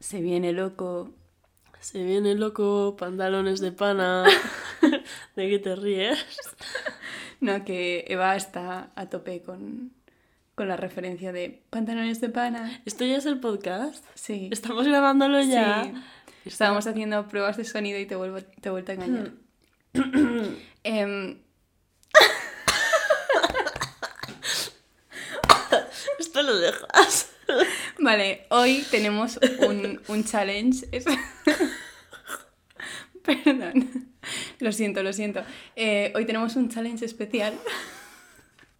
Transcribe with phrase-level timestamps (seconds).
[0.00, 1.14] Se viene loco.
[1.80, 4.24] Se viene loco, pantalones de pana.
[5.36, 6.18] ¿De qué te ríes?
[7.42, 9.94] No, que Eva está a tope con,
[10.54, 12.82] con la referencia de pantalones de pana.
[12.84, 14.04] ¿Esto ya es el podcast?
[14.14, 14.50] Sí.
[14.52, 15.84] ¿Estamos grabándolo ya?
[15.84, 15.94] Sí.
[16.44, 19.32] Estábamos haciendo pruebas de sonido y te vuelvo, te he vuelto a engañar.
[20.84, 21.38] Em,
[26.18, 27.30] Esto lo dejas.
[28.00, 30.86] Vale, hoy tenemos un, un challenge.
[33.22, 34.10] Perdón.
[34.58, 35.42] Lo siento, lo siento.
[35.76, 37.54] Eh, hoy tenemos un challenge especial.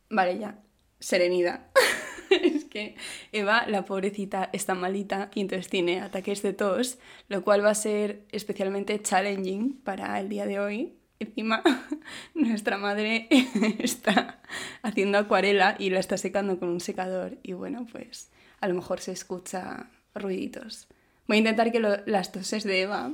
[0.09, 0.59] Vale, ya.
[0.99, 1.71] Serenidad.
[2.30, 2.97] es que
[3.33, 7.75] Eva, la pobrecita, está malita y entonces tiene ataques de tos, lo cual va a
[7.75, 11.00] ser especialmente challenging para el día de hoy.
[11.20, 11.62] Encima,
[12.34, 13.29] nuestra madre
[13.79, 14.41] está
[14.83, 19.01] haciendo acuarela y la está secando con un secador y bueno, pues a lo mejor
[19.01, 20.88] se escucha ruiditos.
[21.29, 23.12] Voy a intentar que lo- las toses de Eva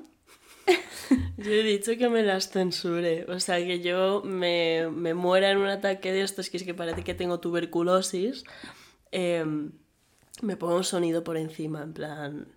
[1.36, 3.24] Yo he dicho que me las censure.
[3.28, 6.74] O sea, que yo me, me muera en un ataque de estos, que es que
[6.74, 8.42] parece que tengo tuberculosis.
[9.12, 9.70] em,
[10.42, 12.48] me pongo un sonido por encima, en plan.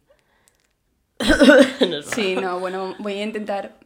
[1.88, 3.78] No Sí, no, bueno, voy a intentar.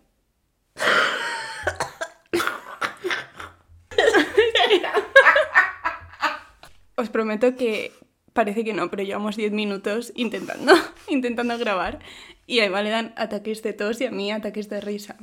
[6.96, 7.92] Os prometo que
[8.34, 10.74] parece que no, pero llevamos 10 minutos intentando,
[11.08, 12.00] intentando grabar
[12.46, 15.16] y a Eva le dan ataques de tos y a mí ataques de risa.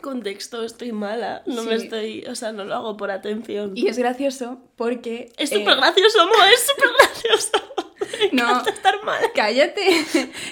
[0.00, 1.42] contexto, estoy mala.
[1.46, 2.24] No me estoy.
[2.26, 3.72] O sea, no lo hago por atención.
[3.76, 5.32] Y es gracioso porque...
[5.36, 7.74] Es eh, súper gracioso, Mo, es súper gracioso.
[8.20, 8.62] Me No.
[8.66, 9.22] estar mal.
[9.34, 9.82] Cállate,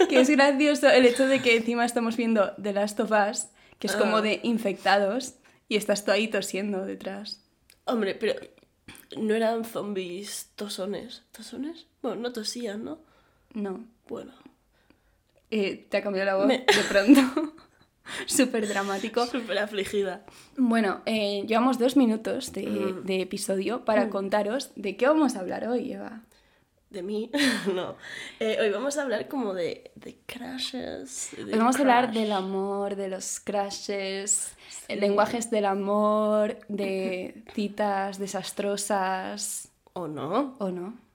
[0.08, 3.46] que es gracioso el hecho de que encima estamos viendo The Last of Us,
[3.78, 4.22] que es como Ah.
[4.22, 5.34] de infectados,
[5.68, 7.42] y estás tú ahí tosiendo detrás.
[7.84, 8.34] Hombre, pero.
[9.16, 11.22] No eran zombies tosones.
[11.32, 11.86] ¿Tosones?
[12.02, 12.98] Bueno, no tosían, ¿no?
[13.54, 14.32] No, Bueno.
[15.50, 17.20] Eh, te ha cambiado la voz Me- de pronto.
[18.26, 19.24] Súper dramático.
[19.26, 20.24] Súper afligida.
[20.56, 23.04] Bueno, eh, llevamos dos minutos de, Mm.
[23.04, 26.22] de episodio para contaros de qué vamos a hablar hoy, Eva.
[26.90, 27.30] De mí,
[27.74, 27.96] no.
[28.38, 31.30] Eh, hoy vamos a hablar como de, de crashes.
[31.36, 34.52] de Hoy vamos a hablar del amor, de los crashes,
[34.88, 39.68] eh, lenguajes del amor, de citas desastrosas.
[39.94, 40.54] O no.
[40.58, 41.05] ¿O no?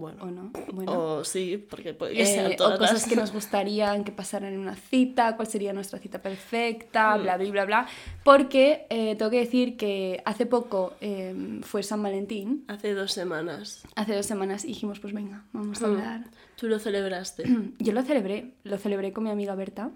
[0.00, 0.24] Bueno.
[0.24, 0.50] ¿O no?
[0.72, 0.92] Bueno.
[1.18, 2.78] O sí, porque puede que Eh, sean o todas.
[2.78, 7.22] cosas que nos gustarían que pasaran en una cita, cuál sería nuestra cita perfecta, Hmm.
[7.22, 7.86] bla, bla, bla, bla.
[8.24, 13.82] Porque eh, tengo que decir que hace poco eh, fue San Valentín, Hace dos semanas.
[13.94, 15.90] hace dos semanas, dijimos, pues venga, vamos a Hmm.
[15.92, 16.24] hablar.
[16.56, 17.44] Tú lo celebraste.
[17.78, 19.90] Yo lo celebré, lo celebré con mi amiga Berta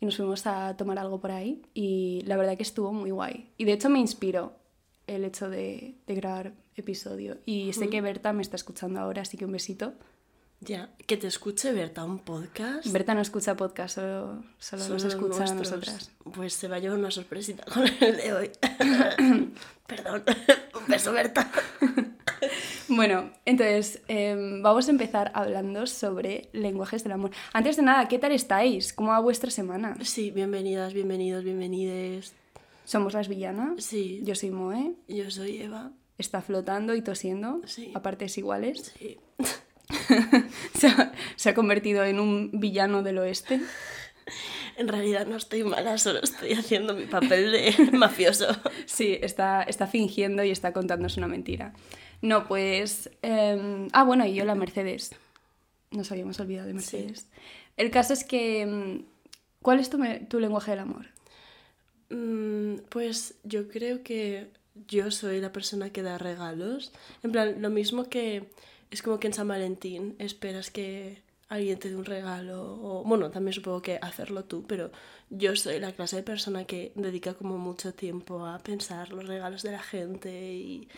[0.00, 3.50] y nos fuimos a tomar algo por ahí y la verdad que estuvo muy guay.
[3.56, 4.52] Y de hecho me inspiró
[5.06, 7.38] el hecho de, de grabar episodio.
[7.46, 9.94] Y sé que Berta me está escuchando ahora, así que un besito.
[10.60, 10.90] ya.
[11.06, 12.86] Que te escuche Berta un podcast.
[12.90, 15.70] Berta no escucha podcast, solo, solo, nos Solo escucha a nuestros.
[15.72, 16.10] nosotras.
[16.34, 18.50] Pues se va a llevar una sorpresita con el de hoy.
[19.86, 20.24] Perdón.
[20.80, 21.50] Un beso, Berta.
[22.88, 27.30] Bueno, entonces em, vamos a empezar hablando sobre lenguajes del amor.
[27.54, 28.92] Antes de nada, ¿qué tal estáis?
[28.92, 29.96] ¿Cómo va vuestra semana?
[30.02, 32.34] Sí, bienvenidas, bienvenidos, bienvenides.
[32.84, 33.82] Somos las villanas.
[33.84, 34.20] Sí.
[34.24, 34.94] Yo soy Moe.
[35.08, 35.92] Yo soy Eva.
[36.18, 37.90] Está flotando y tosiendo Sí.
[37.94, 38.92] a partes iguales.
[38.98, 39.18] Sí.
[40.74, 43.60] se, ha, se ha convertido en un villano del oeste.
[44.76, 48.48] En realidad no estoy mala, solo estoy haciendo mi papel de mafioso.
[48.86, 51.74] Sí, está, está fingiendo y está contándonos una mentira.
[52.22, 53.08] No, pues...
[53.22, 55.14] em, ah, bueno, y yo la Mercedes.
[55.92, 57.30] Nos habíamos olvidado de Mercedes.
[57.76, 58.62] El caso es que...
[58.62, 59.04] em,
[59.62, 61.06] ¿Cuál es tu, tu lenguaje del amor?
[62.10, 62.53] Mm,
[62.94, 64.52] Pues yo creo que
[64.86, 66.92] yo soy la persona que da regalos.
[67.24, 68.52] En plan, lo mismo que
[68.92, 72.78] es como que en San Valentín esperas que alguien te dé un regalo.
[72.80, 74.92] O, bueno, también supongo que hacerlo tú, pero
[75.28, 79.64] yo soy la clase de persona que dedica como mucho tiempo a pensar los regalos
[79.64, 80.88] de la gente y...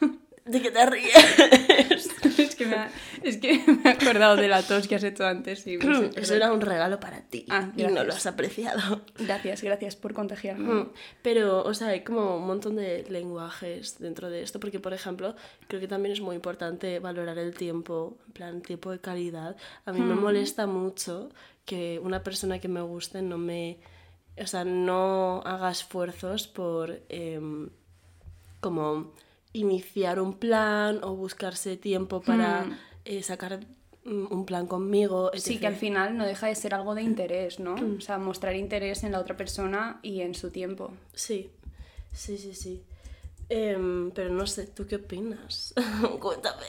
[0.46, 2.08] ¿De qué te ríes?
[2.62, 2.90] es, que me ha,
[3.22, 5.66] es que me he acordado de la tos que has hecho antes.
[5.66, 9.02] Y me- Eso era un regalo para ti Ah, y no lo has apreciado.
[9.18, 10.72] Gracias, gracias por contagiarme.
[10.74, 10.88] Mm,
[11.22, 15.34] Pero, o sea, hay como un montón de lenguajes dentro de esto, porque, por ejemplo,
[15.68, 19.56] creo que también es muy importante valorar el tiempo, en plan, tiempo de calidad.
[19.84, 21.28] A mí me molesta mucho
[21.64, 23.78] que una persona que me guste no me...
[24.42, 27.68] O sea, no haga esfuerzos por, em,
[28.60, 29.12] como,
[29.52, 33.60] iniciar un plan o buscarse tiempo para eh, sacar
[34.04, 35.30] mm, un plan conmigo.
[35.34, 37.74] Sí, que al final no deja de ser algo de interés, ¿no?
[37.74, 40.92] O sea, mostrar interés en la otra persona y en su tiempo.
[41.14, 41.50] Sí,
[42.12, 42.82] sí, sí, sí.
[43.54, 45.74] Em, pero no sé, ¿tú qué opinas?
[46.20, 46.64] Cuéntame.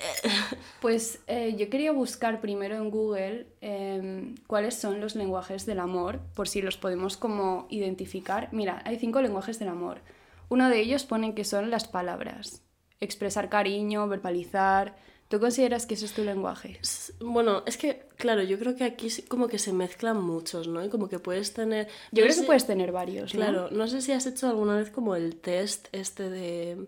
[0.82, 6.20] Pues eh, yo quería buscar primero en Google em, cuáles son los lenguajes del amor,
[6.34, 8.50] por si los podemos como identificar.
[8.52, 10.02] Mira, hay cinco lenguajes del amor.
[10.50, 12.63] Uno de ellos pone que son las palabras.
[13.04, 14.96] Expresar cariño, verbalizar.
[15.28, 16.80] ¿Tú consideras que ese es tu lenguaje?
[17.20, 20.86] Bueno, es que, claro, yo creo que aquí como que se mezclan muchos, ¿no?
[20.86, 21.88] Y como que puedes tener...
[22.12, 23.40] Yo no creo que puedes tener varios, ¿no?
[23.40, 26.88] Claro, no sé si has hecho alguna vez como el test este de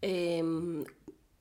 [0.00, 0.84] em,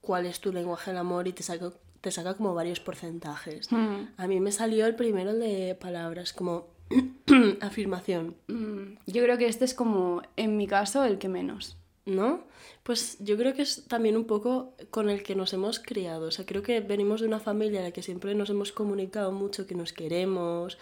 [0.02, 1.72] cuál es tu lenguaje del amor y te saca,
[2.02, 3.72] te saca como varios porcentajes.
[3.72, 4.08] Mm.
[4.18, 6.68] A mí me salió el primero el de palabras, como
[7.62, 11.78] afirmación, Mm, Yo creo que este es como, en mi caso, el que menos.
[12.06, 12.44] ¿No?
[12.84, 16.28] Pues yo creo que es también un poco con el que nos hemos criado.
[16.28, 19.32] O sea, creo que venimos de una familia en la que siempre nos hemos comunicado
[19.32, 20.78] mucho que nos queremos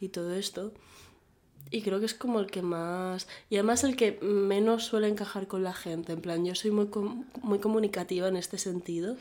[0.00, 0.72] y todo esto.
[1.70, 3.26] Y creo que es como el que más...
[3.50, 6.12] Y además el que menos suele encajar con la gente.
[6.12, 9.16] En plan, yo soy muy, com- muy comunicativa en este sentido.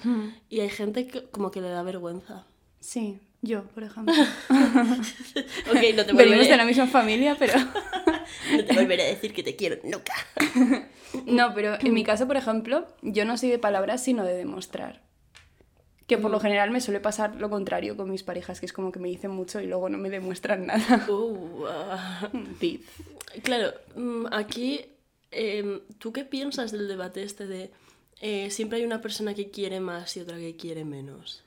[0.50, 2.46] Y hay gente que como que le da vergüenza.
[2.80, 4.14] Sí, yo, por ejemplo.
[5.72, 7.54] Ok, no te Venimos de la misma familia, pero...
[8.56, 10.14] no te volveré a decir que te quiero nunca.
[11.26, 15.02] No, pero en mi caso, por ejemplo, yo no soy de palabras, sino de demostrar.
[16.08, 18.92] Que por lo general me suele pasar lo contrario con mis parejas, que es como
[18.92, 21.06] que me dicen mucho y luego no me demuestran nada.
[21.10, 22.30] Uh, ah.
[23.44, 24.86] Claro, mm, aquí,
[25.32, 27.72] em, ¿tú qué piensas del debate este de
[28.22, 31.44] eh, siempre hay una persona que quiere más y otra que quiere menos?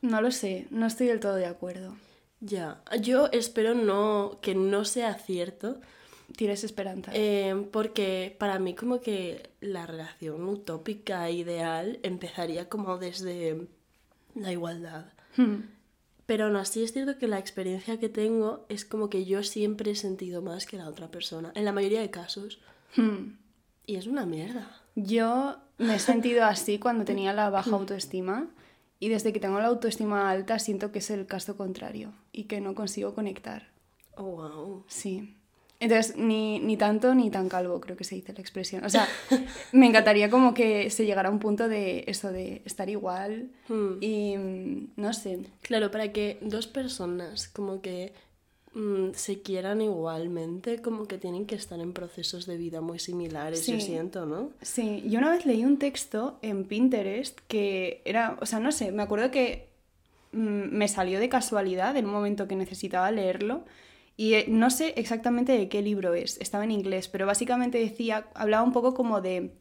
[0.00, 1.96] No lo sé, no estoy del todo de acuerdo.
[2.40, 5.80] Ya, yo espero no que no sea cierto,
[6.36, 7.10] Tienes esperanza.
[7.14, 13.66] em, porque para mí como que la relación utópica ideal empezaría como desde
[14.34, 15.06] la igualdad.
[15.36, 15.62] Hmm.
[16.26, 19.92] Pero aún así es cierto que la experiencia que tengo es como que yo siempre
[19.92, 22.60] he sentido más que la otra persona, en la mayoría de casos.
[22.94, 23.38] Hmm.
[23.86, 24.82] Y es una mierda.
[24.94, 28.48] Yo me he sentido así cuando tenía la baja autoestima
[29.00, 32.60] y desde que tengo la autoestima alta siento que es el caso contrario y que
[32.60, 33.68] no consigo conectar.
[34.16, 34.84] Oh, wow.
[34.88, 35.36] Sí.
[35.80, 38.84] Entonces, ni, ni tanto ni tan calvo, creo que se dice la expresión.
[38.84, 39.06] O sea,
[39.72, 43.98] me encantaría como que se llegara a un punto de eso, de estar igual Hmm.
[44.00, 45.38] y mm, no sé.
[45.62, 48.12] Claro, para que dos personas como que
[48.74, 53.66] mm, se quieran igualmente, como que tienen que estar en procesos de vida muy similares,
[53.66, 54.50] yo siento, ¿no?
[54.62, 58.90] Sí, yo una vez leí un texto en Pinterest que era, o sea, no sé,
[58.90, 59.68] me acuerdo que
[60.32, 63.62] mm, me salió de casualidad en un momento que necesitaba leerlo
[64.18, 68.26] y eh, no sé exactamente de qué libro es, estaba en inglés, pero básicamente decía,
[68.34, 69.52] hablaba un poco como de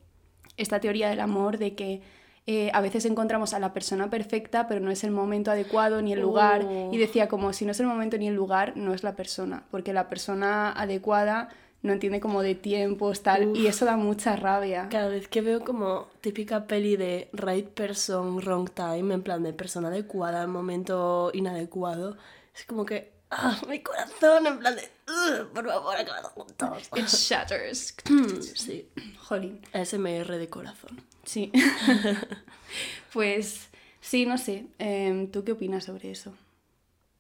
[0.58, 2.02] esta teoría del amor, de que
[2.48, 6.12] eh, a veces encontramos a la persona perfecta, pero no es el momento adecuado ni
[6.12, 6.66] el lugar.
[6.66, 6.90] Oh.
[6.92, 9.68] Y decía como si no es el momento ni el lugar, no es la persona,
[9.70, 11.50] porque la persona adecuada
[11.84, 14.88] no entiende como de tiempos, tal, y eso da mucha rabia.
[14.90, 19.54] Cada vez que veo como típica peli de right person, wrong time, en plan de
[19.54, 22.18] persona adecuada momento inadecuado,
[22.56, 26.90] es como que, ah, mi corazón, en plan de, "Ugh, por favor, acabad juntos.
[26.96, 27.96] It shatters.
[28.56, 28.90] sí,
[29.20, 29.62] Jolín.
[29.74, 31.02] ASMR de corazón.
[31.24, 31.52] Sí.
[33.14, 33.70] pues
[34.02, 34.68] sí, no sé.
[34.80, 36.34] Em, ¿Tú qué opinas sobre eso?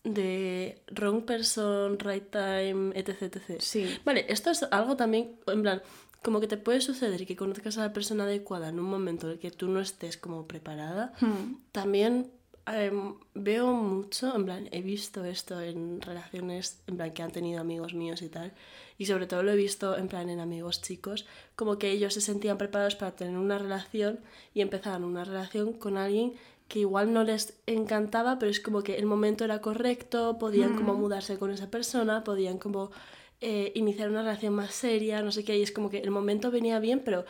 [0.04, 3.59] De wrong person, right time, etc, etc.
[3.59, 4.00] Sí.
[4.06, 5.81] Vale, esto es algo también, en plan,
[6.24, 9.33] como que te puede suceder que conozcas a la persona adecuada en un momento en
[9.33, 11.13] el que tú no estés como preparada.
[11.19, 11.57] Hmm.
[11.71, 12.31] También
[12.67, 17.61] em, veo mucho, en plan, he visto esto en relaciones, en plan, que han tenido
[17.61, 18.53] amigos míos y tal.
[18.97, 21.25] Y sobre todo lo he visto, en plan, en amigos chicos,
[21.56, 24.19] como que ellos se sentían preparados para tener una relación
[24.53, 26.33] y empezaban una relación con alguien
[26.68, 30.95] que igual no les encantaba, pero es como que el momento era correcto, podían como
[30.95, 32.92] mudarse con esa persona, podían como
[33.39, 36.51] eh, iniciar una relación más seria, no sé qué, y es como que el momento
[36.51, 37.23] venía bien, pero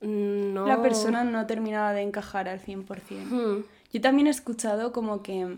[0.00, 0.66] mm, no...
[0.66, 2.86] La persona no terminaba de encajar al 100%.
[3.28, 3.64] Hmm.
[3.96, 5.56] Yo también he escuchado como que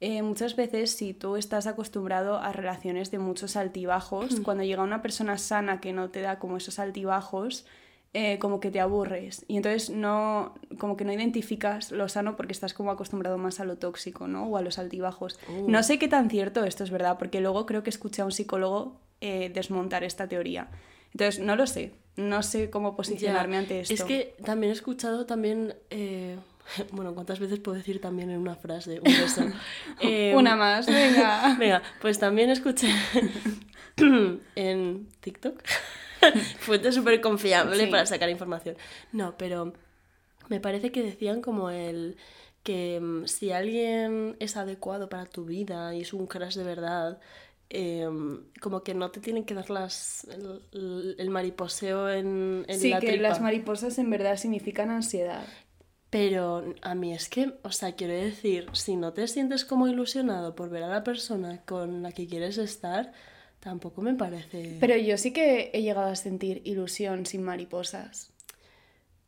[0.00, 5.00] eh, muchas veces si tú estás acostumbrado a relaciones de muchos altibajos, cuando llega una
[5.00, 7.64] persona sana que no te da como esos altibajos,
[8.12, 9.46] eh, como que te aburres.
[9.48, 13.64] Y entonces no, como que no identificas lo sano porque estás como acostumbrado más a
[13.64, 14.44] lo tóxico, ¿no?
[14.48, 15.40] O a los altibajos.
[15.66, 18.32] No sé qué tan cierto esto es verdad, porque luego creo que escuché a un
[18.32, 20.68] psicólogo eh, desmontar esta teoría.
[21.14, 21.94] Entonces, no lo sé.
[22.16, 23.94] No sé cómo posicionarme Ya, ante esto.
[23.94, 25.74] Es que también he escuchado también...
[25.88, 26.36] eh,
[26.92, 28.98] Bueno, ¿cuántas veces puedo decir también en una frase?
[29.00, 29.42] Un beso.
[30.00, 31.56] Eh, Una más, venga.
[31.58, 32.88] Venga, pues también escuché
[34.54, 35.60] en TikTok.
[36.58, 37.86] Fuente súper confiable Sí.
[37.90, 38.76] para sacar información.
[39.12, 39.72] No, pero
[40.48, 42.16] me parece que decían como el
[42.62, 47.20] que mm, si alguien es adecuado para tu vida y es un crush de verdad,
[47.70, 50.26] em, como que no te tienen que dar las,
[50.72, 55.46] el, el mariposeo en, en Sí, la que las mariposas en verdad significan ansiedad.
[56.10, 60.54] Pero a mí es que, o sea, quiero decir, si no te sientes como ilusionado
[60.54, 63.12] por ver a la persona con la que quieres estar,
[63.60, 64.78] tampoco me parece...
[64.80, 68.32] Pero yo sí que he llegado a sentir ilusión sin mariposas.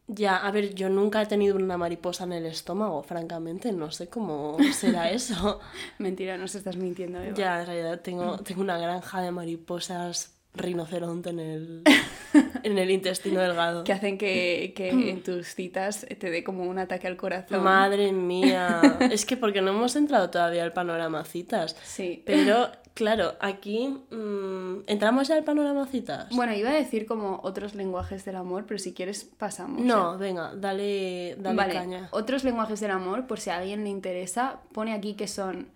[0.06, 4.08] Ya, a ver, yo nunca he tenido una mariposa en el estómago, francamente, no sé
[4.08, 5.60] cómo será eso.
[5.99, 7.37] Mentira, nos estás mintiendo, Eva.
[7.37, 11.83] Ya, en realidad tengo, tengo una granja de mariposas rinoceronte en el,
[12.62, 13.85] en el intestino delgado.
[13.85, 17.62] Que hacen que, que en tus citas te dé como un ataque al corazón.
[17.62, 21.76] Madre mía, es que porque no hemos entrado todavía al panorama citas.
[21.85, 22.23] Sí.
[22.26, 26.28] Pero, claro, aquí mm, entramos ya al panorama citas.
[26.35, 29.80] Bueno, iba a decir como otros lenguajes del amor, pero si quieres pasamos.
[29.80, 32.09] no, venga, dale, dale Vale, caña.
[32.11, 35.69] otros lenguajes del amor, por si a alguien le interesa, pone aquí que son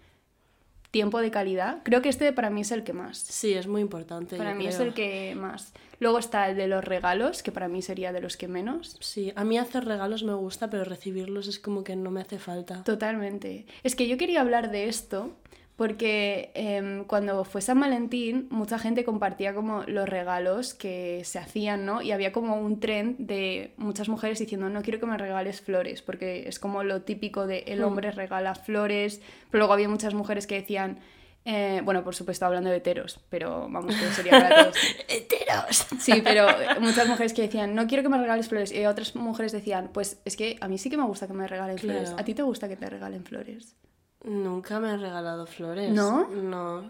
[0.95, 1.79] tiempo de calidad.
[1.83, 3.19] Creo que este para mí es el que más.
[3.19, 4.37] Sí, es muy importante.
[4.37, 5.73] Para mí es el que más.
[5.99, 8.97] Luego está el de los regalos, que para mí sería de los que menos.
[9.01, 12.39] Sí, a mí hacer regalos me gusta, pero recibirlos es como que no me hace
[12.39, 12.85] falta.
[12.85, 13.67] Totalmente.
[13.83, 15.33] Es que yo quería hablar de esto
[15.76, 21.85] porque em, cuando fue San Valentín mucha gente compartía como los regalos que se hacían,
[21.85, 22.00] ¿no?
[22.00, 26.00] Y había como un trend de muchas mujeres diciendo no quiero que me regales flores
[26.02, 30.47] porque es como lo típico de el hombre regala flores, pero luego había muchas mujeres
[30.47, 31.00] que decían
[31.47, 34.76] eh, bueno, por supuesto hablando de heteros, pero vamos, que sería para todos.
[35.09, 35.87] ¡Heteros!
[36.00, 36.47] Sí, pero
[36.81, 38.73] muchas mujeres que decían, no quiero que me regales flores.
[38.73, 41.47] Y otras mujeres decían, pues es que a mí sí que me gusta que me
[41.47, 42.14] regalen flores.
[42.16, 43.76] ¿A ti te gusta que te regalen flores?
[44.25, 45.90] Nunca me han regalado flores.
[45.93, 46.28] ¿No?
[46.28, 46.81] No.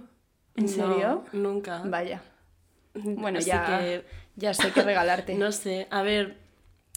[0.56, 1.24] ¿En No, serio?
[1.32, 1.82] nunca.
[1.84, 2.22] Vaya.
[2.94, 4.04] Bueno, Así ya, que,
[4.36, 5.34] ya sé que regalarte.
[5.36, 5.88] no sé.
[5.90, 6.38] A ver,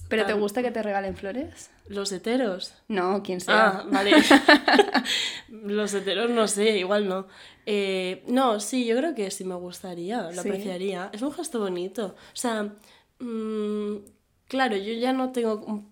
[0.09, 1.69] ¿Pero te gusta que te regalen flores?
[1.89, 2.75] los heteros.
[2.87, 3.79] No, quien sea.
[3.79, 4.11] Ah, vale.
[5.49, 7.27] Los heteros no sé, igual no.
[7.65, 10.39] Eh, no, sí, yo creo que sí me gustaría, lo Sí.
[10.39, 11.09] apreciaría.
[11.13, 12.15] Es un gesto bonito.
[12.33, 12.73] O sea,
[13.19, 13.95] mm,
[14.47, 15.91] claro, yo ya no tengo, un-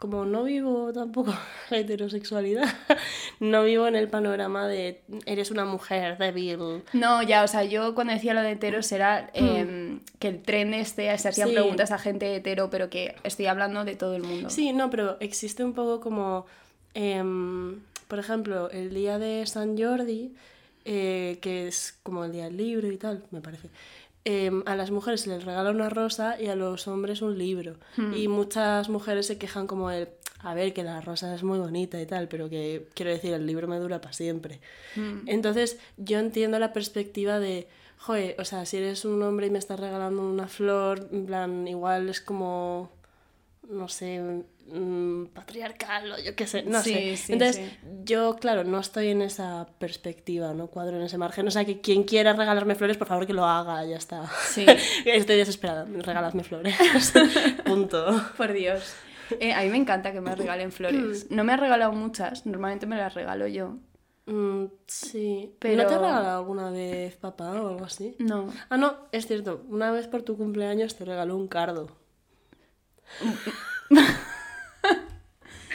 [0.00, 1.34] como no vivo tampoco
[1.70, 2.66] la heterosexualidad,
[3.38, 6.82] no vivo en el panorama de eres una mujer débil.
[6.94, 10.72] No, ya, o sea, yo cuando decía lo de heteros era em, que el tren
[10.72, 11.52] este se hacían Hmm.
[11.52, 11.54] Sí.
[11.54, 14.48] preguntas a gente hetero, pero que estoy hablando de todo el mundo.
[14.48, 16.46] Sí, no, pero existe un poco como,
[16.94, 20.34] em, por ejemplo, el día de San Jordi,
[20.86, 23.68] eh, que es como el día del libro y tal, me parece.
[24.24, 27.76] Em, a las mujeres se les regala una rosa y a los hombres un libro.
[28.16, 30.08] Y muchas mujeres se quejan como el,
[30.40, 33.46] a ver, que la rosa es muy bonita y tal, pero que quiero decir, el
[33.46, 34.60] libro me dura para siempre.
[35.26, 39.58] Entonces, yo entiendo la perspectiva de, joder, o sea, si eres un hombre y me
[39.58, 42.90] estás regalando una flor, en plan, igual es como,
[43.68, 44.20] no sé,
[44.66, 47.16] mm, patriarcal o yo qué sé, no Sí, sé.
[47.16, 47.88] sí, Entonces, sí.
[48.04, 51.46] yo, claro, no estoy en esa perspectiva, no cuadro en ese margen.
[51.46, 54.28] O sea, que quien quiera regalarme flores, por favor que lo haga, ya está.
[54.48, 54.64] Sí.
[55.04, 56.76] Estoy desesperada, regaladme flores.
[57.64, 58.06] Punto.
[58.36, 58.92] Por Dios.
[59.38, 61.30] Eh, a mí me encanta que me regalen flores.
[61.30, 63.76] No me ha regalado muchas, normalmente me las regalo yo.
[64.26, 65.54] Mm, sí.
[65.60, 68.16] Pero- ¿No te ha regalado alguna vez papá o algo así?
[68.18, 68.52] No.
[68.68, 69.64] Ah, no, es cierto.
[69.68, 71.99] Una vez por tu cumpleaños te regaló un cardo.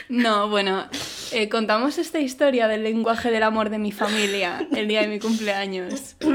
[0.08, 0.84] No, bueno,
[1.32, 5.18] eh, contamos esta historia del lenguaje del amor de mi familia el día de mi
[5.18, 6.16] cumpleaños.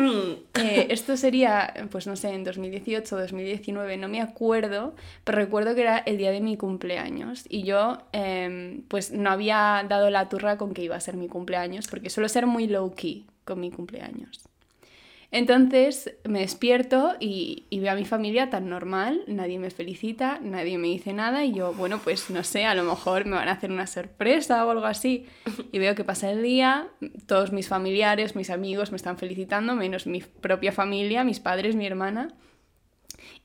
[0.64, 5.74] Eh, esto sería, pues no sé, en 2018 o 2019, no me acuerdo, pero recuerdo
[5.74, 10.30] que era el día de mi cumpleaños y yo em, pues no había dado la
[10.30, 13.60] turra con que iba a ser mi cumpleaños porque suelo ser muy low key con
[13.60, 14.51] mi cumpleaños.
[15.34, 20.78] Entonces me despierto y, y veo a mi familia tan normal, nadie me felicita, nadie
[20.78, 23.54] me dice nada y yo, bueno, pues no sé, a lo mejor me van a
[23.54, 25.26] hacer una sorpresa o algo así.
[25.72, 26.90] Y veo que pasa el día,
[27.28, 31.88] todos mis familiares, mis amigos me están felicitando, menos mi propia familia, mis padres, mi
[31.88, 32.34] hermana.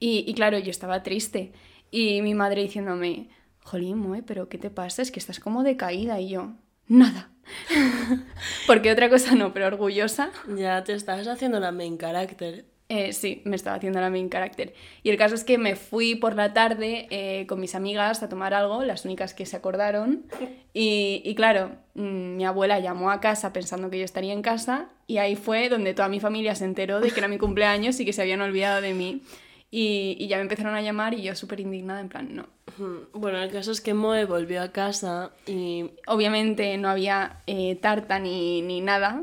[0.01, 1.53] Y, y claro, yo estaba triste
[1.93, 3.29] y mi madre diciéndome,
[3.63, 5.03] Jolín, Moe, pero ¿qué te pasa?
[5.03, 6.55] Es que estás como decaída y yo,
[6.89, 7.31] nada.
[8.67, 10.31] Porque otra cosa no, pero orgullosa.
[10.57, 12.65] Ya te estás haciendo la main character.
[12.89, 14.73] Eh, sí, me estaba haciendo la main character.
[15.03, 18.29] Y el caso es que me fui por la tarde eh, con mis amigas a
[18.29, 20.25] tomar algo, las únicas que se acordaron.
[20.79, 24.91] Y, y claro, mm, mi abuela llamó a casa pensando que yo estaría en casa
[25.07, 28.05] y ahí fue donde toda mi familia se enteró de que era mi cumpleaños y
[28.05, 29.23] que se habían olvidado de mí.
[29.71, 32.47] Y, y ya me empezaron a llamar y yo súper indignada, en plan, no.
[33.13, 35.91] Bueno, el caso es que Moe volvió a casa y...
[36.07, 39.23] Obviamente no había eh, tarta ni, ni nada,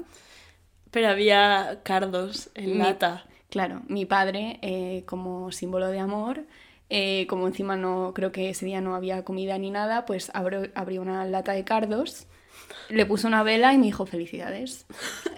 [0.92, 3.26] Pero había cardos en lata.
[3.50, 6.46] Claro, mi padre, eh, como símbolo de amor,
[6.90, 10.70] eh, como encima no creo que ese día no había comida ni nada, pues abro-
[10.76, 12.28] abrió una lata de cardos
[12.90, 14.86] le puso una vela y me dijo felicidades.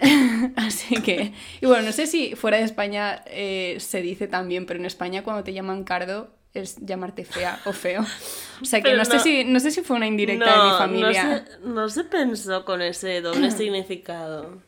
[0.56, 4.78] Así que, y bueno, no sé si fuera de España eh, se dice también, pero
[4.80, 6.28] en España cuando te llaman cardo
[6.60, 8.04] es llamarte fea o feo.
[8.60, 11.24] O sea que no, sé si, no sé si fue una indirecta de mi familia.
[11.24, 14.62] No se, no se pensó con ese doble significado.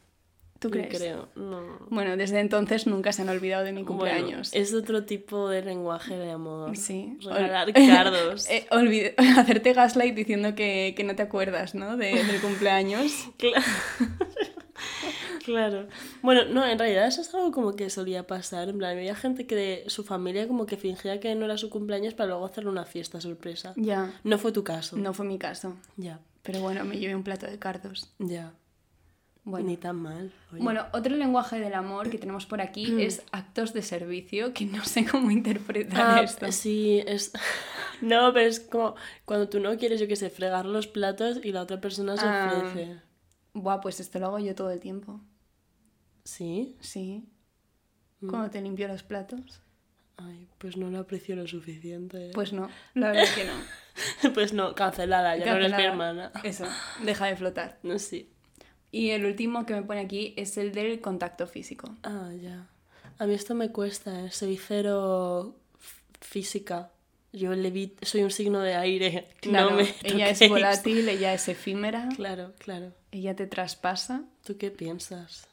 [0.59, 0.99] ¿Tú crees?
[0.99, 1.87] Creo, no.
[1.89, 4.51] Bueno, desde entonces nunca se han olvidado de mi cumpleaños.
[4.51, 6.77] Bueno, es otro tipo de lenguaje de amor.
[6.77, 7.17] Sí.
[7.23, 8.49] Regalar cardos.
[8.51, 8.67] Eh,
[9.37, 11.97] hacerte gaslight diciendo que, que no te acuerdas, ¿no?
[11.97, 13.13] De- del cumpleaños.
[13.37, 13.65] Claro.
[15.49, 15.89] Claro.
[16.23, 18.69] Bueno, no, en realidad eso es algo como que solía pasar.
[18.69, 21.71] En plan, había gente que de su familia como que fingía que no era su
[21.71, 23.73] cumpleaños para luego hacerle una fiesta sorpresa.
[23.77, 24.13] Ya.
[24.25, 24.97] No fue tu caso.
[24.97, 25.75] No fue mi caso.
[25.97, 28.13] Ya, Pero bueno, me llevé un plato de cardos.
[28.19, 28.53] ya.
[29.45, 29.67] Bueno.
[29.69, 30.31] Ni tan mal.
[30.53, 30.63] oye.
[30.63, 34.85] Bueno, otro lenguaje del amor que tenemos por aquí es actos de servicio, que no
[34.85, 36.53] sé cómo interpretar Ah, esto.
[36.53, 37.33] Sí, es.
[38.03, 41.51] No, pero es como cuando tú no quieres, yo qué sé, fregar los platos y
[41.51, 42.53] la otra persona se Ah.
[42.63, 43.01] ofrece.
[43.55, 45.21] Buah, pues esto lo hago yo todo el tiempo.
[46.29, 46.77] ¿Sí?
[46.81, 47.25] Sí.
[48.21, 48.29] Mm.
[48.29, 49.63] Cuando te limpio los platos.
[50.19, 52.33] Ay, pues no lo aprecio lo suficiente.
[52.35, 54.33] Pues no, la verdad que no.
[54.35, 56.31] Pues no, cancelada, ya no eres mi hermana.
[56.45, 56.67] Eso,
[57.03, 57.79] deja de flotar.
[57.83, 58.31] No, sí.
[58.93, 61.97] Y el último que me pone aquí es el del contacto físico.
[62.03, 62.69] Ah, ya.
[63.19, 64.31] A mí esto me cuesta, ¿eh?
[64.31, 65.57] Soy cero
[66.21, 66.93] física.
[67.33, 67.53] Yo
[68.03, 69.29] soy un signo de aire.
[69.41, 72.93] Claro, no me ella es volátil, ella es efímera, Claro, claro.
[73.13, 74.25] ella te traspasa.
[74.45, 75.49] ¿Tú qué piensas?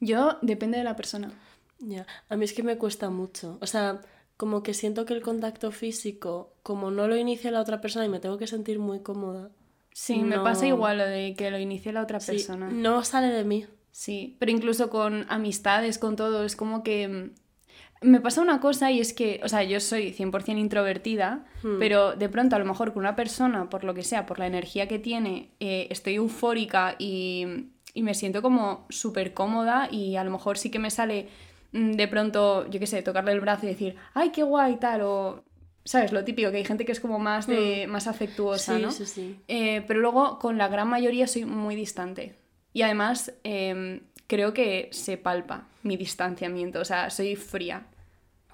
[0.00, 1.30] Yo, depende de la persona.
[1.78, 3.58] Ya, a mí es que me cuesta mucho.
[3.60, 4.00] O sea,
[4.36, 8.08] como que siento que el contacto físico, como no lo inicia la otra persona y
[8.08, 9.50] me tengo que sentir muy cómoda.
[9.92, 12.70] Sí, me pasa igual lo de que lo inicie la otra sí, persona.
[12.70, 13.66] no sale de mí.
[13.90, 17.30] Sí, pero incluso con amistades, con todo, es como que mm,
[18.02, 21.44] me pasa una cosa y es que, o sea, yo soy 100% introvertida,
[21.78, 24.46] pero de pronto a lo mejor con una persona, por lo que sea, por la
[24.46, 27.46] energía que tiene, eh, estoy eufórica y,
[27.94, 31.28] y me siento como súper cómoda y a lo mejor sí que me sale
[31.72, 35.02] mm, de pronto, yo qué sé, tocarle el brazo y decir, ay, qué guay, tal,
[35.02, 35.44] o...
[35.82, 36.12] ¿Sabes?
[36.12, 38.90] Lo típico, que hay gente que es como más, de, más afectuosa, Sí, ¿no?
[38.92, 39.40] sí, sí.
[39.48, 42.36] Eh, pero luego con la gran mayoría soy muy distante.
[42.74, 46.80] Y además em, creo que se palpa mi distanciamiento.
[46.80, 47.86] O sea, soy fría.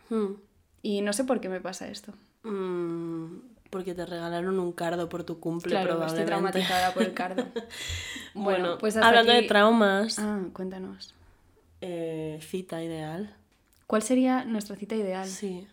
[0.09, 0.35] Hmm.
[0.83, 2.13] Y no sé por qué me pasa esto.
[2.45, 3.39] Mm,
[3.71, 6.23] porque te regalaron un cardo por tu cumple, Claro, probablemente.
[6.23, 7.45] estoy traumatizada por el cardo.
[8.35, 11.15] Bueno, pues hasta hablando de traumas, Ah, cuéntanos.
[11.81, 13.35] eh, cita ideal.
[13.87, 15.27] ¿Cuál sería nuestra cita ideal?
[15.29, 15.67] Sí.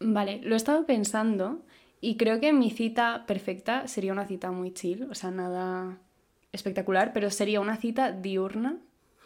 [0.00, 1.62] Vale, lo he estado pensando
[2.00, 5.98] y creo que mi cita perfecta sería una cita muy chill, o sea, nada
[6.52, 8.76] espectacular, pero sería una cita diurna,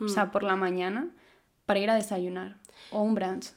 [0.00, 0.08] o Hmm.
[0.08, 1.08] sea, por la mañana,
[1.66, 2.56] para ir a desayunar
[2.90, 3.50] o un brunch.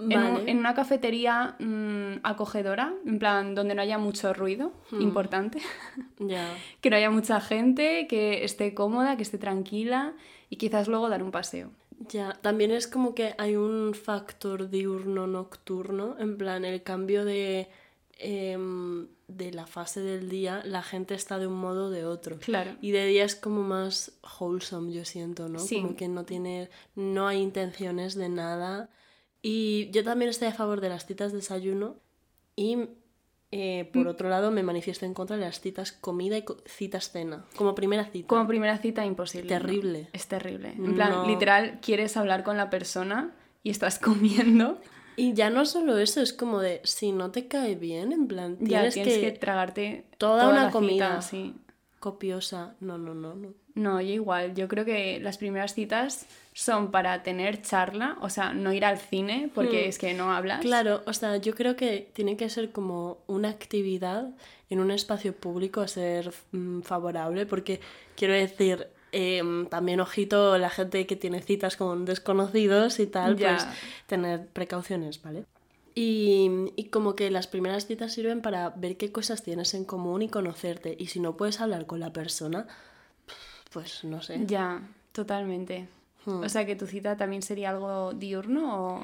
[0.00, 0.50] En, un- Vale.
[0.50, 5.00] en una cafetería mm, acogedora, en plan, donde no haya mucho ruido, Hmm.
[5.02, 5.58] importante,
[6.20, 6.54] Ya.
[6.80, 10.14] que no haya mucha gente, que esté cómoda, que esté tranquila
[10.50, 11.70] y quizás luego dar un paseo.
[12.08, 17.68] Ya, también es como que hay un factor diurno-nocturno, en plan, el cambio de,
[18.18, 22.38] em, de la fase del día, la gente está de un modo o de otro.
[22.38, 22.70] Claro.
[22.80, 25.58] Y de día es como más wholesome, yo siento, ¿no?
[25.58, 25.80] Sí.
[25.82, 28.90] Como que no tiene, no hay intenciones de nada.
[29.42, 31.96] Y yo también estoy a favor de las citas desayuno
[32.56, 32.88] y
[33.50, 37.10] eh, por otro lado me manifiesto en contra de las citas comida y co- citas
[37.10, 38.28] cena, como primera cita.
[38.28, 39.54] Como primera cita, imposible.
[39.54, 39.60] ¿no?
[39.60, 40.08] Terrible.
[40.12, 40.72] Es terrible.
[40.72, 41.26] En plan, No.
[41.26, 44.78] literal, quieres hablar con la persona y estás comiendo.
[45.16, 48.56] Y ya no solo eso, es como de, si no te cae bien, en plan,
[48.60, 51.22] Ya tienes, tienes que, que, tragarte toda una la cita, comida.
[51.22, 51.54] sí.
[52.00, 52.76] copiosa.
[52.80, 53.54] No, no, no, no.
[53.78, 54.54] No, yo igual.
[54.54, 58.98] Yo creo que las primeras citas son para tener charla, o sea, no ir al
[58.98, 59.88] cine porque Hmm.
[59.90, 60.60] es que no hablas.
[60.62, 64.30] Claro, o sea, yo creo que tiene que ser como una actividad
[64.68, 67.80] en un espacio público a ser mm, favorable, porque
[68.16, 73.50] quiero decir, em, también ojito la gente que tiene citas con desconocidos y tal, Ya.
[73.56, 73.66] pues
[74.08, 75.44] tener precauciones, ¿vale?
[75.94, 80.22] Y, y como que las primeras citas sirven para ver qué cosas tienes en común
[80.22, 80.94] y conocerte.
[80.98, 82.66] Y si no puedes hablar con la persona,
[83.70, 84.44] pues no sé.
[84.46, 85.88] Ya, totalmente.
[86.24, 86.42] Hmm.
[86.42, 89.02] O sea, que tu cita también sería algo diurno o...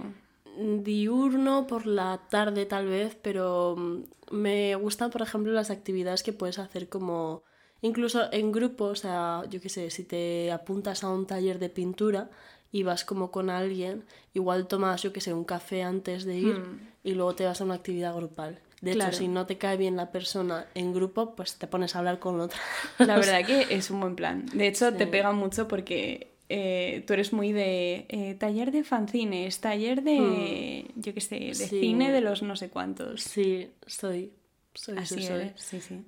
[0.56, 6.32] diurno por la tarde tal vez, pero mm, me gustan, por ejemplo, las actividades que
[6.32, 7.42] puedes hacer como
[7.82, 11.68] incluso en grupo, o sea, yo qué sé, si te apuntas a un taller de
[11.68, 12.30] pintura
[12.72, 16.62] y vas como con alguien, igual tomas, yo qué sé, un café antes de ir
[17.04, 18.58] y luego te vas a una actividad grupal.
[18.84, 19.16] De hecho, Claro.
[19.16, 22.38] si no te cae bien la persona en grupo, pues te pones a hablar con
[22.40, 22.60] otra.
[22.98, 24.46] La verdad que es un buen plan.
[24.52, 29.60] De hecho, te pega mucho porque eh, tú eres muy de eh, taller de fanzines,
[29.60, 31.80] taller de, yo qué sé, de Sí.
[31.80, 33.22] cine de los no sé cuántos.
[33.22, 34.32] Sí, soy.
[34.74, 35.36] Soy, Así soy, soy.
[35.40, 36.04] eres, sí, sí.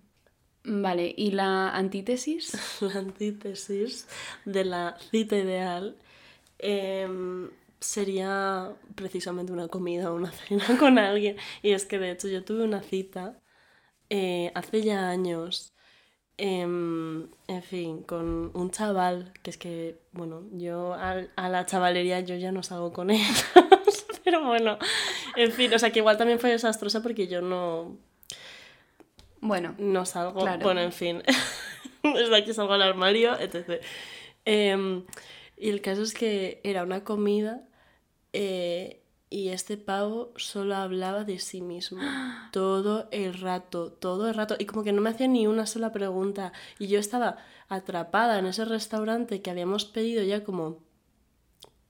[0.65, 2.53] Vale, ¿y la antítesis?
[2.83, 4.09] La antítesis
[4.45, 5.97] de la cita ideal
[6.59, 7.49] em,
[7.81, 11.37] sería precisamente una comida o una cena con alguien.
[11.63, 13.41] Y es que de hecho yo tuve una cita
[14.11, 15.75] eh, hace ya años,
[16.39, 22.21] em, en fin, con un chaval, que es que, bueno, yo al- a, la chavalería
[22.21, 23.21] yo ya no salgo con él.
[24.25, 24.79] Pero bueno,
[25.37, 27.97] en fin, o sea que igual también fue desastrosa porque yo no,
[29.41, 30.41] Bueno, no salgo.
[30.41, 30.63] Claro.
[30.63, 31.23] Bueno, en fin.
[32.03, 33.81] Desde aquí salgo al armario, etc.
[34.45, 35.05] Em,
[35.57, 37.67] y el caso es que era una comida
[38.33, 42.01] eh, y este pavo solo hablaba de sí mismo.
[42.53, 44.57] Todo el rato, todo el rato.
[44.59, 46.53] Y como que no me hacía ni una sola pregunta.
[46.79, 47.39] Y yo estaba
[47.69, 50.79] atrapada en ese restaurante que habíamos pedido ya como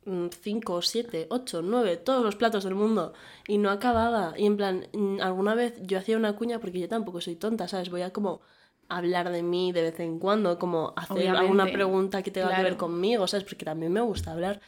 [0.07, 3.13] 5, 7, 8, 9, todos los platos del mundo
[3.49, 4.35] y no acababa.
[4.37, 7.69] Y en plan, mm, alguna vez yo hacía una cuña porque yo tampoco soy tonta,
[7.69, 7.91] ¿sabes?
[7.91, 8.41] Voy a como
[8.89, 12.57] hablar de mí de vez en cuando, como hacer Obviamente, alguna pregunta que tenga que
[12.57, 12.79] ver claro.
[12.79, 13.45] conmigo, ¿sabes?
[13.45, 14.61] Porque también me gusta hablar.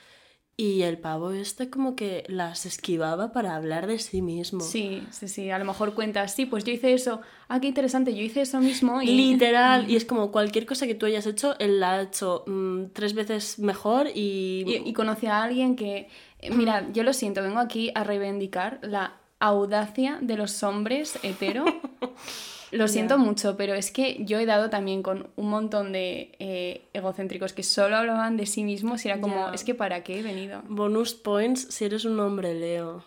[0.60, 4.58] Y el pavo este como que las esquivaba para hablar de sí mismo.
[4.60, 5.50] sí, sí, sí.
[5.50, 7.20] A lo mejor cuentas, sí, pues yo hice eso.
[7.46, 9.06] Ah, qué interesante, yo hice eso mismo y...
[9.30, 12.86] Literal, y es como cualquier cosa que tú hayas hecho, él la ha hecho mm,
[12.92, 14.64] tres veces mejor y...
[14.66, 16.08] Y, y conocí a alguien que,
[16.40, 21.64] eh, mira, yo lo siento, vengo aquí a reivindicar la audacia de los hombres hetero.
[22.70, 26.82] Lo siento mucho, pero es que yo he dado también con un montón de eh,
[26.92, 30.22] egocéntricos que solo hablaban de sí mismos y era como, es que ¿para qué he
[30.22, 30.62] venido?
[30.68, 33.02] Bonus points si eres un hombre Leo.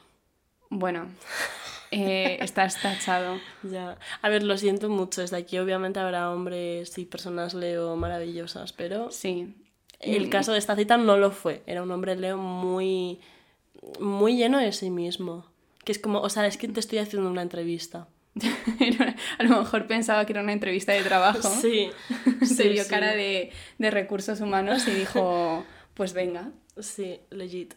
[0.71, 1.05] Bueno,
[1.91, 3.37] eh, estás tachado.
[3.61, 3.99] Ya.
[4.23, 5.21] A ver, lo siento mucho.
[5.21, 9.53] Desde aquí obviamente habrá hombres y personas Leo maravillosas, pero Sí.
[9.99, 11.61] el Mm, caso de esta cita no lo fue.
[11.67, 13.19] Era un hombre Leo muy,
[13.99, 15.45] muy lleno de sí mismo.
[15.83, 18.07] Que es como, o sea, es que te estoy haciendo una entrevista.
[19.37, 21.49] a lo mejor pensaba que era una entrevista de trabajo.
[21.61, 21.89] Sí.
[22.41, 22.89] Se sí, vio sí.
[22.89, 26.51] cara de, de recursos humanos y dijo, pues venga.
[26.79, 27.73] Sí, legit.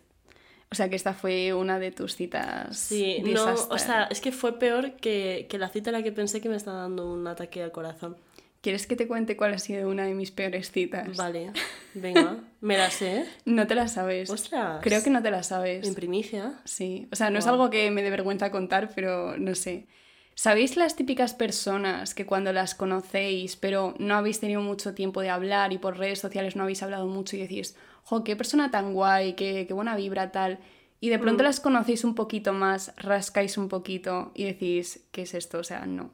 [0.71, 2.77] O sea que esta fue una de tus citas.
[2.77, 3.73] Sí, no, disaster.
[3.73, 6.49] o sea, es que fue peor que, que la cita en la que pensé que
[6.49, 8.17] me estaba dando un ataque al corazón.
[8.61, 11.19] ¿Quieres que te cuente cuál ha sido una de mis peores citas?
[11.19, 11.53] Vale,
[11.93, 13.27] venga, me la sé.
[13.45, 14.31] No te la sabes.
[14.31, 14.81] Ostras.
[14.83, 15.87] Creo que no te la sabes.
[15.87, 16.62] En primicia.
[16.64, 17.57] Sí, o sea, no es Guau.
[17.57, 19.87] algo que me dé vergüenza contar, pero no sé.
[20.35, 25.31] ¿Sabéis las típicas personas que cuando las conocéis, pero no habéis tenido mucho tiempo de
[25.31, 28.92] hablar y por redes sociales no habéis hablado mucho y decís, jo, qué persona tan
[28.94, 30.59] guay, qué, qué buena vibra tal?
[31.01, 31.47] Y de pronto Mm.
[31.47, 35.59] las conocéis un poquito más, rascáis un poquito y decís, ¿qué es esto?
[35.59, 36.11] O sea, no.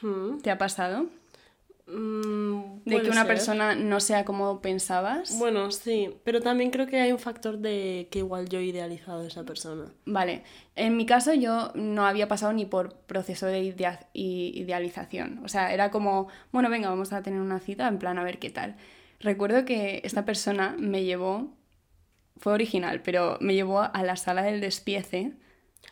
[0.00, 0.38] Hmm.
[0.42, 1.06] ¿Te ha pasado?
[1.90, 3.26] Mm, De que una ser.
[3.26, 5.38] persona no sea como pensabas.
[5.38, 9.22] Bueno, sí, pero también creo que hay un factor de que igual yo he idealizado
[9.22, 9.86] a esa persona.
[10.04, 10.42] Vale,
[10.76, 15.40] en mi caso yo no había pasado ni por proceso de idea- idealización.
[15.44, 18.38] O sea, era como, bueno, venga, vamos a tener una cita, en plan, a ver
[18.38, 18.76] qué tal.
[19.20, 21.48] Recuerdo que esta persona me llevó,
[22.36, 25.32] fue original, pero me llevó a la sala del despiece.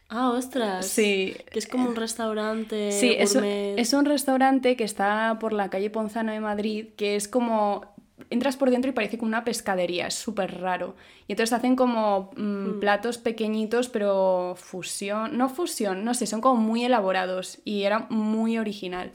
[0.08, 0.86] Ah, ostras.
[0.86, 5.52] Sí, Que es como un restaurante Sí, es un, es un restaurante que está por
[5.52, 7.94] la calle Ponzano de Madrid, que es como...
[8.30, 10.96] Entras por dentro y parece como una pescadería, es súper raro.
[11.28, 16.60] Y entonces hacen como mm, platos pequeñitos, pero fusión, no fusión, no sé, son como
[16.60, 19.12] muy elaborados y era muy original.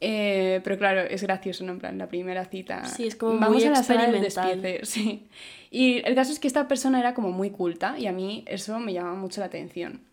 [0.00, 1.72] Eh, pero claro, es gracioso, ¿no?
[1.72, 2.84] En plan, la primera cita.
[2.84, 5.26] Sí, es como Vamos muy a la sala del despiece, sí.
[5.70, 8.78] Y el caso es que esta persona era como muy culta y a mí eso
[8.78, 10.05] me llama mucho la atención.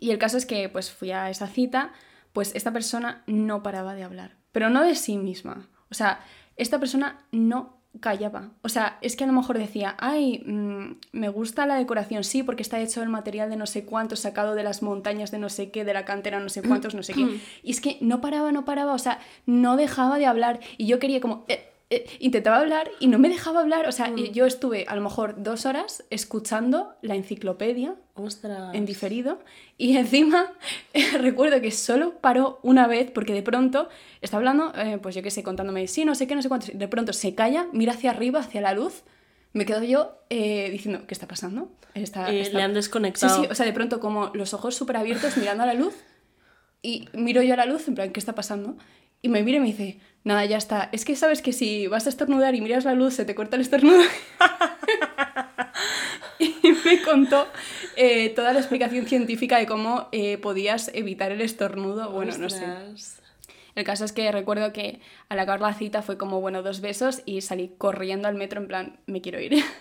[0.00, 1.92] Y el caso es que pues fui a esa cita,
[2.32, 5.68] pues esta persona no paraba de hablar, pero no de sí misma.
[5.90, 6.20] O sea,
[6.56, 8.50] esta persona no callaba.
[8.62, 12.42] O sea, es que a lo mejor decía, ay, mm, me gusta la decoración, sí,
[12.42, 15.48] porque está hecho el material de no sé cuánto, sacado de las montañas de no
[15.48, 17.38] sé qué, de la cantera no sé cuántos, no sé qué.
[17.62, 20.60] Y es que no paraba, no paraba, o sea, no dejaba de hablar.
[20.76, 21.44] Y yo quería como...
[21.48, 23.86] eh, eh, intentaba hablar y no me dejaba hablar.
[23.88, 28.74] O sea, y yo estuve a lo mejor dos horas escuchando la enciclopedia Ostras.
[28.74, 29.40] en diferido
[29.76, 30.52] y encima
[31.20, 33.88] recuerdo que solo paró una vez porque de pronto
[34.20, 36.66] está hablando, eh, pues yo qué sé, contándome, sí, no sé qué, no sé cuánto,
[36.72, 39.02] de pronto se calla, mira hacia arriba, hacia la luz,
[39.52, 41.70] me quedo yo eh, diciendo, ¿qué está pasando?
[41.94, 43.42] Está, Eh, está- Le han Sí, desconectado.
[43.42, 45.94] sí, o sea, de pronto como los ojos súper abiertos mirando a la luz
[46.82, 48.76] y miro yo a la luz, en plan, ¿qué está pasando?
[49.22, 50.88] Y me mira y me dice, nada, ya está.
[50.92, 53.56] Es que sabes que si vas a estornudar y miras la luz, se te corta
[53.56, 54.02] el estornudo.
[56.38, 57.46] y me contó
[57.96, 62.10] eh, toda la explicación científica de cómo eh, podías evitar el estornudo.
[62.10, 62.64] Bueno, no sé.
[62.64, 63.20] Ostras.
[63.74, 67.22] El caso es que recuerdo que al acabar la cita fue como, bueno, dos besos
[67.24, 69.62] y salí corriendo al metro en plan, me quiero ir.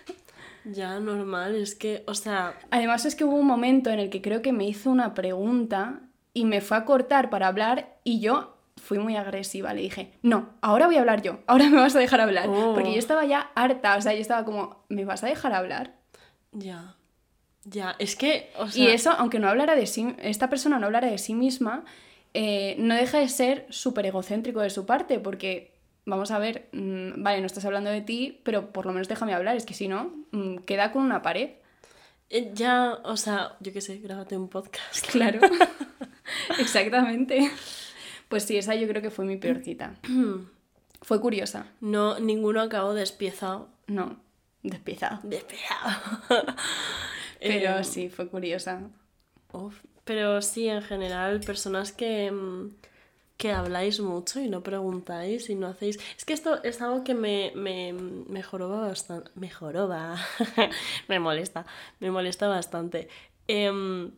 [0.65, 4.21] Ya, normal, es que, o sea, Además es que hubo un momento en el que
[4.21, 5.99] creo que me hizo una pregunta
[6.33, 8.52] y me fue a cortar para hablar y yo
[8.83, 11.99] fui muy agresiva, le dije, no, ahora voy a hablar yo, ahora me vas a
[11.99, 12.49] dejar hablar.
[12.49, 12.73] Oh.
[12.73, 15.95] Porque yo estaba ya harta, o sea, yo estaba como, ¿me vas a dejar hablar?
[16.51, 16.95] Ya.
[17.65, 18.83] Ya, es que, o sea...
[18.83, 21.85] y eso, aunque no hablara de sí, esta persona no hablara de sí misma,
[22.33, 25.73] eh, no deja de ser súper egocéntrico de su parte, porque,
[26.05, 29.33] vamos a ver, mm, vale, no estás hablando de ti, pero por lo menos déjame
[29.33, 31.51] hablar, es que si no, mm, queda con una pared.
[32.29, 35.07] eh, Ya, o sea, yo qué sé, grábate un podcast.
[35.09, 35.39] Claro,
[36.59, 37.49] exactamente.
[38.33, 39.93] Pues sí, esa yo creo que fue mi peor cita.
[41.03, 41.67] fue curiosa.
[41.81, 43.67] No, ninguno acabó despiezado.
[43.85, 44.17] No,
[44.63, 45.19] despiezado.
[45.21, 46.01] Despiezado.
[47.39, 48.81] Pero Eh, sí, fue curiosa.
[49.51, 49.75] uf.
[50.03, 52.71] Pero sí, en general, personas que, mm,
[53.37, 55.99] que habláis mucho y no preguntáis y no hacéis...
[56.17, 59.29] Es que esto es algo que me, me, me joroba bastante.
[59.35, 60.15] Me joroba.
[61.07, 61.67] me molesta.
[61.99, 63.09] Me molesta bastante.
[63.47, 64.09] Em,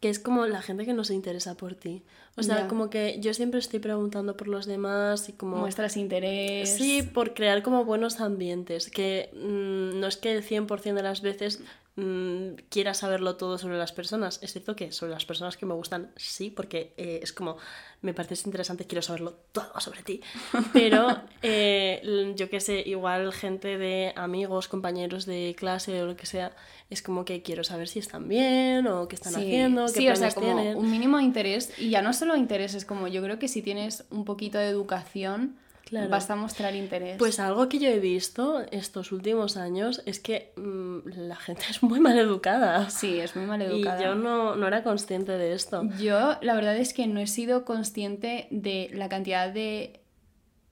[0.00, 2.02] que es como la gente que no se interesa por ti.
[2.36, 2.68] O sea, Ya.
[2.68, 5.56] como que yo siempre estoy preguntando por los demás y como...
[5.56, 6.70] Muestras interés.
[6.76, 11.22] Sí, por crear como buenos ambientes, que mm, no es que el 100% de las
[11.22, 11.62] veces
[11.96, 15.72] mm, quiera saberlo todo sobre las personas, es cierto que sobre las personas que me
[15.72, 17.56] gustan sí, porque eh, es como,
[18.02, 20.20] me pareces interesante, quiero saberlo todo sobre ti,
[20.74, 21.08] pero
[21.40, 26.54] eh, yo qué sé, igual gente de amigos, compañeros de clase o lo que sea,
[26.90, 30.08] es como que quiero saber si están bien o qué están Sí, haciendo, qué sí,
[30.08, 30.76] o sea, planes como tienen.
[30.76, 31.72] un mínimo de interés.
[31.78, 34.68] Y ya no solo interés, es como yo creo que si tienes un poquito de
[34.68, 36.08] educación, Claro.
[36.08, 37.16] vas a mostrar interés.
[37.16, 41.80] Pues algo que yo he visto estos últimos años es que mm, la gente es
[41.84, 42.90] muy mal educada.
[42.90, 44.02] sí, es muy mal Y educada.
[44.02, 45.84] yo no, no era consciente de esto.
[46.00, 50.00] Yo, la verdad es que no he sido consciente de la cantidad de.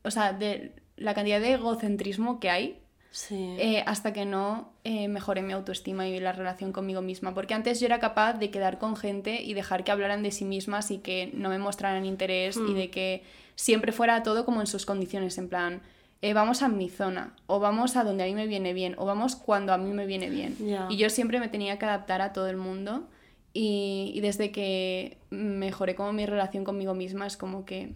[0.02, 2.80] O sea, de la cantidad de egocentrismo que hay
[3.16, 3.54] Sí.
[3.60, 7.32] eh, hasta que no eh, mejoré mi autoestima y la relación conmigo misma.
[7.32, 10.44] Porque antes yo era capaz de quedar con gente y dejar que hablaran de sí
[10.44, 13.22] mismas y que no me mostraran interés y de que
[13.54, 15.80] siempre fuera todo como en sus condiciones, en plan,
[16.22, 19.04] eh, vamos a mi zona, o vamos a donde a mí me viene bien, o
[19.04, 20.56] vamos cuando a mí me viene bien.
[20.58, 20.88] Ya.
[20.90, 23.06] Y yo siempre me tenía que adaptar a todo el mundo.
[23.52, 27.92] Y, y desde que mejoré como mi relación conmigo misma es como que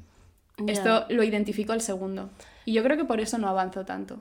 [0.59, 0.73] Ya.
[0.73, 2.31] esto lo identifico al segundo.
[2.65, 4.21] Y yo creo que por eso no avanzo tanto.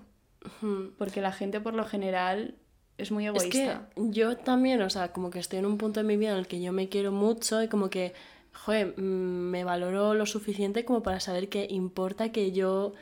[0.97, 2.55] Porque la gente por lo general
[2.97, 3.89] es muy Es que egoísta.
[3.95, 6.47] yo también, o sea, como que estoy en un punto de mi vida en el
[6.47, 8.13] que yo me quiero mucho y como que,
[8.53, 12.93] joder, mm, me valoro lo suficiente como para saber que importa que yo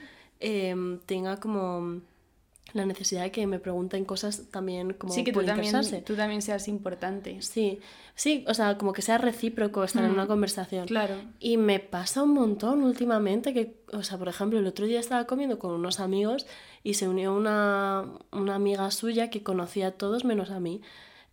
[0.42, 2.02] em, tenga como
[2.74, 6.02] la necesidad de que me pregunten cosas también como sí, que tú también, interesarse.
[6.02, 7.42] tú también seas importante.
[7.42, 7.80] Sí,
[8.16, 10.86] sí, o sea, como que sea recíproco estar en una conversación.
[10.88, 11.16] Claro.
[11.40, 15.26] Y me pasa un montón últimamente que, o sea, por ejemplo, el otro día estaba
[15.26, 16.48] comiendo con unos amigos
[16.84, 20.82] y se unió una, una amiga suya que conocía a todos menos a mí.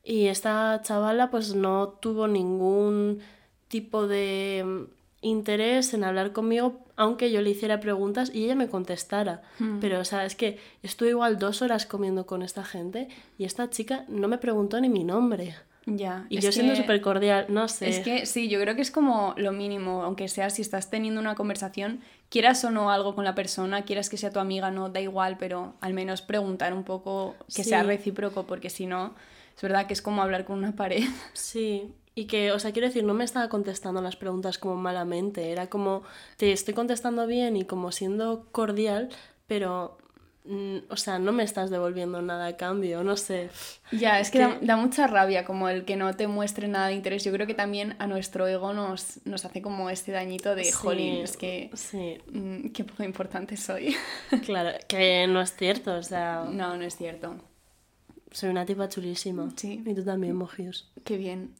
[0.04, 3.20] Y esta chavala pues no tuvo ningún
[3.68, 4.86] tipo de
[5.22, 9.42] interés en hablar conmigo, aunque yo le hiciera preguntas y ella me contestara.
[9.80, 13.08] Pero, o sea, es que estuve igual dos horas comiendo con esta gente
[13.38, 15.54] y esta chica no me preguntó ni mi nombre.
[15.86, 16.26] Ya.
[16.28, 17.88] Y yo siendo súper cordial, no sé.
[17.88, 21.20] Es que sí, yo creo que es como lo mínimo, aunque sea si estás teniendo
[21.20, 24.90] una conversación, quieras o no algo con la persona, quieras que sea tu amiga, no,
[24.90, 27.70] da igual, pero al menos preguntar un poco que Sí.
[27.70, 29.14] sea recíproco, porque si no,
[29.56, 31.02] es verdad que es como hablar con una pared.
[31.32, 35.50] Sí, y que, o sea, quiero decir, no me estaba contestando las preguntas como malamente,
[35.50, 36.02] era como,
[36.36, 39.08] te estoy contestando bien y como siendo cordial,
[39.46, 39.96] pero,
[40.44, 43.48] mm, o sea, no me estás devolviendo nada a cambio, no sé.
[43.92, 46.88] Ya, es que, que- Da, da mucha rabia como el que no te muestre nada
[46.88, 47.24] de interés.
[47.24, 50.72] Yo creo que también a nuestro ego nos, nos hace como este dañito de, Sí,
[50.72, 53.94] jolín, es que Sí, mm, qué poco importante soy.
[54.44, 57.36] claro, que no es cierto, o sea, no, no es cierto.
[58.32, 59.48] Soy una tipa chulísima.
[59.56, 59.82] Sí.
[59.86, 60.90] Y tú también, Mojius.
[61.04, 61.54] Qué bien.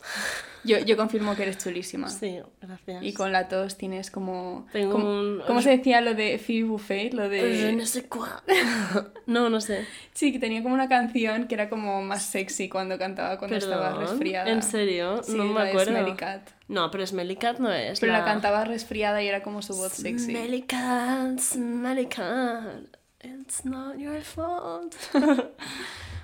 [0.65, 2.09] Yo, yo confirmo que eres chulísima.
[2.09, 3.03] Sí, gracias.
[3.03, 4.67] Y con la tos tienes como...
[4.73, 7.13] Tengo como- un- ¿Cómo se decía lo de Phoebe Buffet?
[7.15, 7.73] Lo de...
[7.73, 8.31] No sé cuál.
[9.27, 9.87] no, no sé.
[10.15, 13.91] Sí, que tenía como una canción que era como más sexy cuando cantaba cuando estaba
[13.91, 14.51] Perdón, resfriada.
[14.51, 15.23] ¿en serio?
[15.25, 15.93] Sí, No me la acuerdo.
[15.93, 16.49] Smelly Cat.
[16.69, 18.25] No, pero Smelly Cat no es Pero la...
[18.25, 20.27] cantaba resfriada y era como su voz sexy.
[20.31, 22.85] Smelly cat, smelly cat,
[23.23, 24.95] it's not your fault.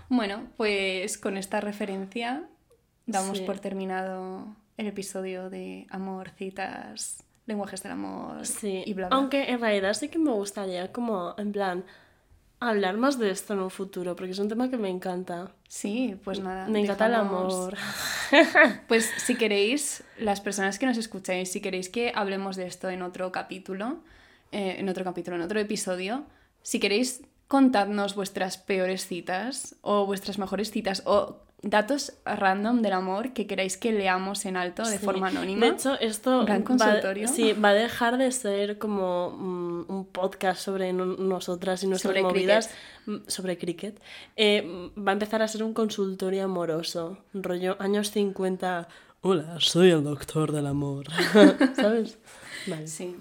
[0.09, 2.43] Bueno, pues con esta referencia
[3.07, 3.45] damos Sí.
[3.45, 9.17] por terminado el episodio de amor, citas, lenguajes del amor Sí, y bla bla.
[9.17, 11.85] aunque en realidad sí que me gustaría como, en plan,
[12.61, 15.53] hablar más de esto en un futuro, porque es un tema que me encanta.
[15.69, 16.69] Sí, pues nada.
[16.69, 17.77] Me encanta el amor.
[18.89, 23.01] Pues si queréis, las personas que nos escucháis, si queréis que hablemos de esto en
[23.03, 24.01] otro capítulo,
[24.53, 26.25] eh, en otro capítulo, en otro episodio,
[26.63, 33.33] si queréis contadnos vuestras peores citas o vuestras mejores citas o datos random del amor
[33.33, 35.05] que queráis que leamos en alto de Sí.
[35.05, 35.67] forma anónima.
[35.67, 40.61] De hecho, esto Gran va, sí, va a dejar de ser como mm, un podcast
[40.61, 42.71] sobre no- nosotras y nuestras Sobre movidas
[43.07, 44.01] mm, sobre cricket.
[44.37, 48.87] Eh, va a empezar a ser un consultorio amoroso, rollo años 50.
[49.23, 51.07] Hola, soy el doctor del amor.
[51.75, 52.19] ¿Sabes?
[52.69, 52.87] Vale.
[52.87, 53.17] Sí.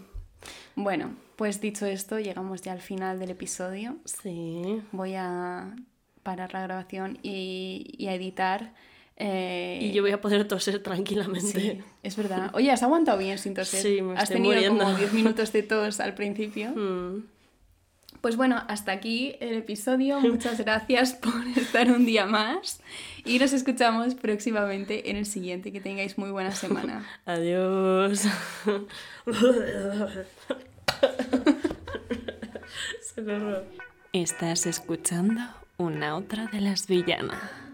[0.80, 3.98] Bueno, pues dicho esto, llegamos ya al final del episodio.
[4.06, 4.80] Sí.
[4.92, 5.76] Voy a
[6.22, 8.74] parar la grabación y, y a editar.
[9.16, 11.60] eh, Y yo voy a poder toser tranquilamente.
[11.60, 12.52] Sí, es verdad.
[12.54, 13.82] Oye, has aguantado bien sin toser.
[13.82, 14.84] Sí, me Has estoy tenido muriendo.
[14.84, 16.70] como 10 minutos de tos al principio.
[16.76, 17.24] Mm.
[18.22, 20.20] Pues bueno, hasta aquí el episodio.
[20.22, 22.82] Muchas gracias por estar un día más.
[23.26, 25.72] Y nos escuchamos próximamente en el siguiente.
[25.72, 27.04] Que tengáis muy buena semana.
[27.26, 28.26] Adiós.
[34.14, 35.42] Estás escuchando
[35.78, 37.67] una otra de las villanas.